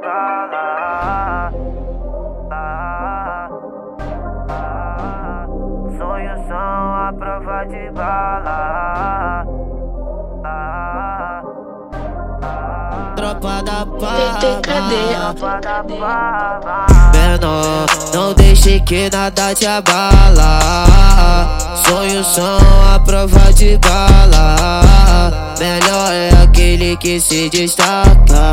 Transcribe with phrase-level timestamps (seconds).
[0.00, 1.50] bala.
[2.50, 3.48] Ah,
[4.48, 5.46] ah,
[5.98, 9.44] sonhos são a prova de bala.
[10.44, 11.42] Ah,
[13.16, 15.14] Tropa da TTKD.
[15.14, 16.86] tropa da bala.
[17.12, 20.86] Menor, não deixe que nada te abala.
[21.86, 22.58] Sonhos são
[22.94, 24.85] a prova de bala.
[27.06, 28.50] Que se destaca.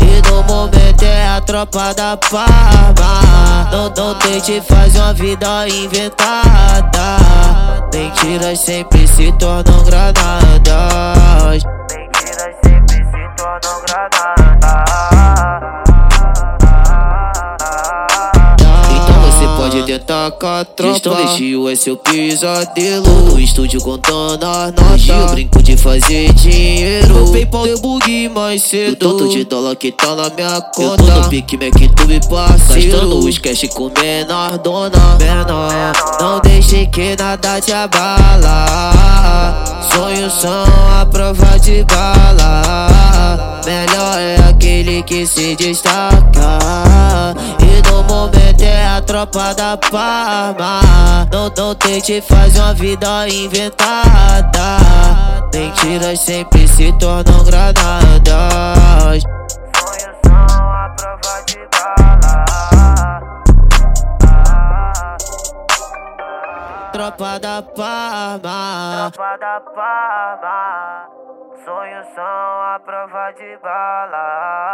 [0.00, 3.68] E no momento é a tropa da Parma.
[3.70, 7.18] Não, não tente fazer uma vida inventada.
[7.92, 11.62] Mentiras sempre se tornam granadas.
[11.90, 14.32] Mentiras sempre se tornam granadas.
[18.96, 24.72] Então você pode tentar com a tropa Gestão é seu pesadelo No estúdio contando as
[24.72, 28.96] notas Eu brinco de fazer dinheiro Meu Paypal deu bug mais cedo.
[28.96, 31.02] Do tanto de dólar que tá na minha conta.
[31.02, 35.16] Eu tô no pique tube parceiro Gastando os cash com menor dona.
[35.18, 35.72] Menor,
[36.20, 39.54] não deixe que nada te abala.
[39.94, 40.64] Sonhos são
[41.00, 43.62] a prova de bala.
[43.64, 46.58] Melhor é aquele que se destaca.
[47.60, 50.82] E no momento é a tropa da Parma.
[51.32, 54.81] Não, não tente fazer uma vida inventada
[55.92, 59.22] Mentiras sempre se tornam granadas
[59.76, 63.20] Sonhos são a prova de bala.
[66.92, 71.10] Tropa da Parma Tropa da Palma.
[71.62, 74.71] Sonhos são a prova de bala.